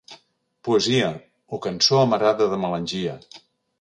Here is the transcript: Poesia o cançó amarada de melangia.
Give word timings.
Poesia 0.67 1.11
o 1.57 1.61
cançó 1.67 1.99
amarada 2.07 2.49
de 2.55 2.59
melangia. 2.65 3.15